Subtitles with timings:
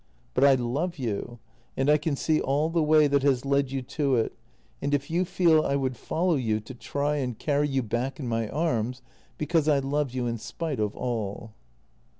[0.33, 1.37] But I love you,
[1.77, 4.33] and I can see all the way that has led you to it,
[4.81, 8.27] and if you feel I would follow you to try and carry you back in
[8.27, 9.03] my arms,
[9.37, 11.51] because I love you in spite of all."